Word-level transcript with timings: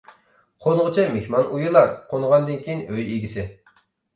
قونغۇچە 0.65 1.03
مېھمان 1.17 1.45
ئۇيىلار، 1.57 1.93
قونغاندىن 2.09 2.59
كېيىن 2.65 2.83
ئۆي 2.89 3.05
ئىگىسى. 3.07 3.49